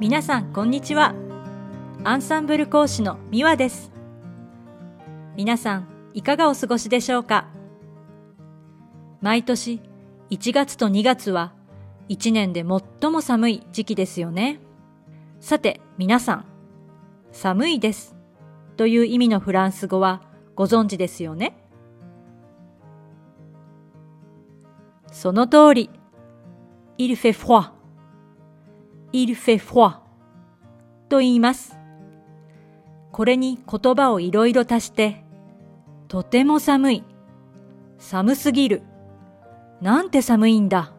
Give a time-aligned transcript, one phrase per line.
[0.00, 1.14] 皆さんこんにちは。
[2.04, 3.92] アンサンブル講師のミワです。
[5.36, 7.48] 皆さんいかがお過ごしでしょうか？
[9.20, 9.82] 毎年
[10.30, 11.52] 1月と2月は
[12.08, 12.64] 1年で
[13.00, 14.58] 最も寒い時期ですよね。
[15.38, 16.44] さて皆さん
[17.30, 18.16] 寒いです。
[18.78, 20.22] という意味のフランス語は
[20.54, 21.62] ご存知ですよね？
[25.12, 25.90] その通り。
[26.96, 27.79] il fait froid.
[29.12, 29.98] Il fait froid.
[31.08, 31.76] と言います。
[33.12, 35.24] これに言葉をいろいろ足して、
[36.08, 37.04] とても寒い。
[37.98, 38.82] 寒すぎる。
[39.80, 40.92] なんて寒いんだ。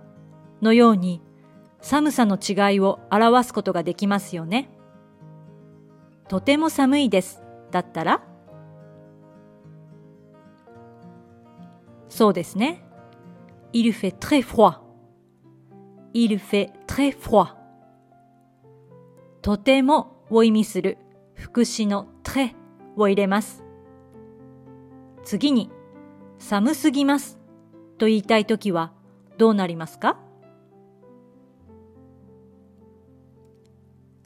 [0.62, 1.22] のように、
[1.82, 4.70] 寒さの違いを表すことができますよね。
[6.28, 7.42] とても寒いです。
[7.72, 8.22] だったら？
[12.10, 12.84] そうですね。
[13.74, 14.80] Il fait très froid.
[16.14, 17.61] Il fait très froid.
[19.42, 21.00] とてもを意味する
[21.34, 22.54] 副詞の très
[22.96, 23.64] を入れます。
[25.24, 25.72] 次に、
[26.38, 27.40] 寒すぎます
[27.98, 28.94] と言いたいときは
[29.38, 30.20] どうなりますか？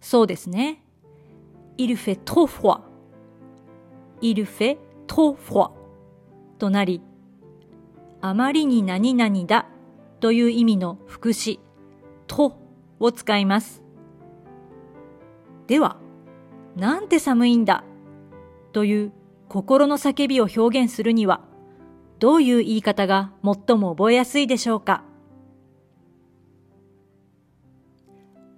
[0.01, 0.83] そうですね。
[1.77, 2.81] Il fait trop froid.
[4.21, 5.71] Il fait trop froid
[6.57, 7.01] となり、
[8.19, 9.67] あまりに何々だ
[10.19, 11.59] という意味の副詞、
[12.27, 12.57] と
[12.99, 13.84] を使います。
[15.67, 15.97] では、
[16.75, 17.83] なんて寒いんだ
[18.73, 19.11] という
[19.47, 21.41] 心の叫びを表現するには、
[22.19, 25.03] どういう言い方が最も覚えやすいでしょうか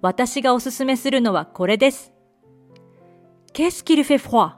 [0.02, 2.14] 私がおすすめするのはこれです。
[3.54, 4.54] Qu'est-ce qu'il fait froid?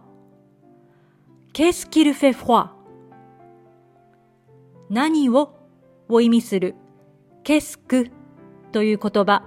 [1.54, 2.70] Qu'est-ce qu'il fait froid?
[4.90, 5.56] 何を
[6.10, 6.76] を意味する？
[7.44, 8.12] ケスク
[8.72, 9.44] という言葉。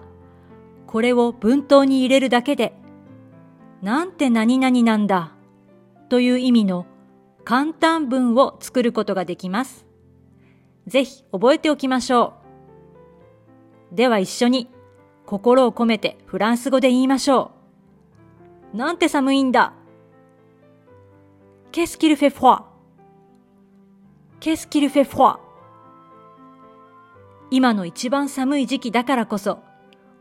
[0.86, 2.74] これを文頭に入れるだけで、
[3.82, 5.32] なんて何々なんだ
[6.08, 6.86] という意味の
[7.44, 9.86] 簡単文を作ることができます。
[10.86, 12.34] ぜひ覚えておきましょ
[13.92, 13.96] う。
[13.96, 14.68] では一緒に
[15.26, 17.50] 心を込めてフランス語で言いましょ
[18.72, 18.76] う。
[18.76, 19.72] なんて寒いんだ。
[21.72, 22.62] Qu'est-ce qu'il fait froid?
[24.40, 25.38] Qu'est-ce qu'il fait froid?
[27.50, 29.58] 今の一番寒い時期だからこそ、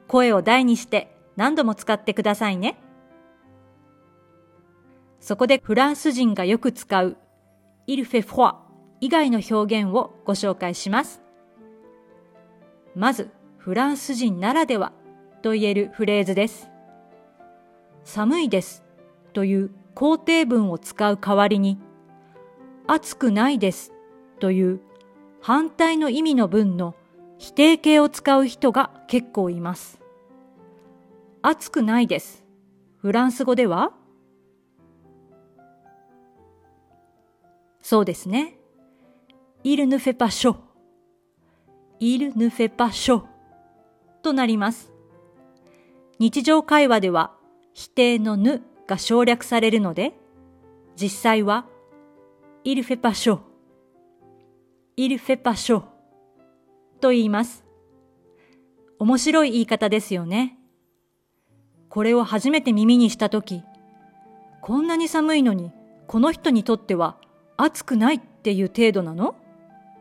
[0.07, 2.77] 声を大にして何度も使ってくださいね。
[5.21, 7.15] そこでフランス人がよく使う
[7.87, 8.55] il fait froid
[8.99, 11.21] 以外の表現をご紹介します。
[12.95, 14.91] まず、フランス人ならでは
[15.43, 16.69] と言えるフレーズです。
[18.03, 18.83] 寒いです
[19.33, 21.79] という肯定文を使う代わりに、
[22.87, 23.93] 暑くないです
[24.39, 24.81] という
[25.39, 26.95] 反対の意味の文の
[27.37, 29.99] 否定形を使う人が結構います。
[31.43, 32.43] 暑くないです。
[32.97, 33.93] フランス語では
[37.91, 38.57] そうですね。
[39.65, 40.55] il ne fait pas chaud.
[41.99, 43.23] il ne fait pas chaud
[44.23, 44.93] となります。
[46.17, 47.33] 日常会話では
[47.73, 50.13] 否定のぬが省略されるので、
[50.95, 51.65] 実際は
[52.63, 53.39] il fait pas chaud
[54.95, 55.83] il fait pas chaud
[57.01, 57.65] と言います。
[58.99, 60.57] 面白い言い方ですよね。
[61.89, 63.65] これを初めて耳にしたとき、
[64.61, 65.73] こんなに寒いのに、
[66.07, 67.17] この人にとっては
[67.63, 69.35] 暑くないっていう程度なの？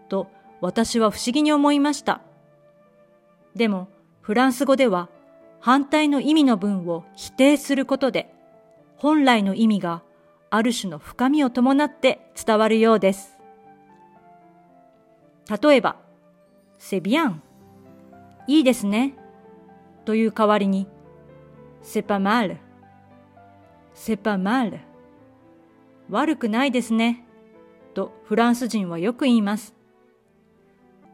[0.08, 0.28] と
[0.62, 2.22] 私は不思議に思いました。
[3.54, 3.88] でも、
[4.22, 5.10] フランス語では
[5.60, 8.32] 反対の意味の文を否定することで、
[8.96, 10.02] 本来の意味が
[10.48, 13.36] ある種の深みを伴って伝わるようです。
[15.62, 15.96] 例えば、
[16.78, 17.42] セビアン、
[18.46, 19.14] いいですね、
[20.06, 20.86] という代わりに、
[21.82, 22.56] セパマール、
[23.92, 24.80] セパマール、
[26.08, 27.26] 悪くないですね、
[28.00, 29.74] とフランス人はよく言います。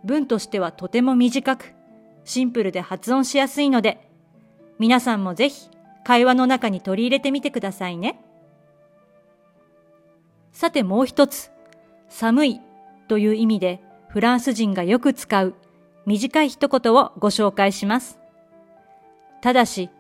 [0.05, 1.75] 文としてはとても短く、
[2.25, 4.09] シンプルで発音しやすいので、
[4.79, 5.69] 皆さんもぜひ
[6.05, 8.21] 会話の中に取り入れてみてくださいね。
[10.53, 11.51] さてもう一つ、
[12.09, 12.61] 寒い
[13.09, 15.55] という意味でフランス人がよく使う
[16.07, 18.21] 短い一言をご紹介します。
[19.43, 19.91] ただし、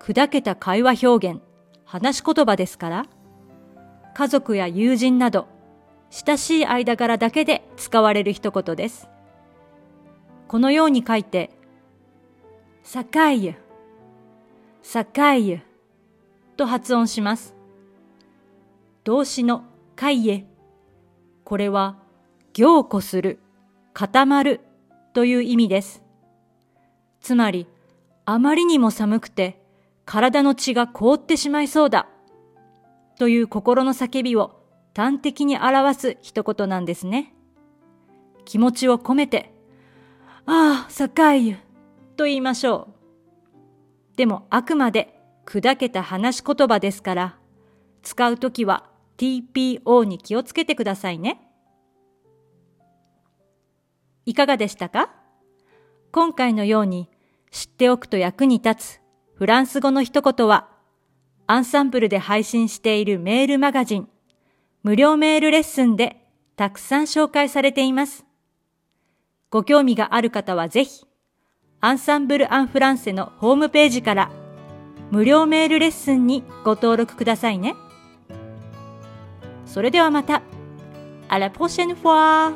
[0.00, 1.40] 砕けた会話表現、
[1.84, 3.06] 話し言葉ですから、
[4.14, 5.53] 家族や友人など、
[6.16, 9.08] 親しい間柄だけで使われる一言です。
[10.46, 11.50] このように書いて、
[12.84, 13.54] さかいゆ、
[14.80, 15.58] さかいゆ
[16.56, 17.56] と発音します。
[19.02, 19.64] 動詞の
[19.96, 20.46] かいえ。
[21.42, 21.96] これは、
[22.52, 23.40] 凝固する、
[23.92, 24.60] 固まる
[25.14, 26.00] という意味です。
[27.20, 27.66] つまり、
[28.24, 29.60] あまりにも寒くて
[30.04, 32.06] 体の血が凍ってしまいそうだ。
[33.18, 34.63] という心の叫びを
[34.94, 37.34] 端的に表す一言なんですね。
[38.44, 39.52] 気持ちを込めて、
[40.46, 41.56] ああ、境湯
[42.16, 42.88] と言いましょ
[44.14, 44.16] う。
[44.16, 47.38] でもあくまで砕けた話し言葉ですから、
[48.02, 51.40] 使うときは TPO に気をつけてくださいね。
[54.26, 55.10] いかがでしたか？
[56.12, 57.10] 今回のように
[57.50, 59.00] 知っておくと役に立つ
[59.36, 60.68] フランス語の一言は、
[61.46, 64.08] アンサンブルで配信しているメールマガジン、
[64.84, 66.18] 無料メールレッスンで
[66.56, 68.26] たくさん紹介されています。
[69.48, 71.06] ご興味がある方はぜひ、
[71.80, 74.30] アンサンブル・アン・フランセのホームページから
[75.10, 77.74] 無料メールレッスンにご登録くださいね。
[79.64, 80.42] それではまた。
[81.30, 82.52] À la prochaine fois!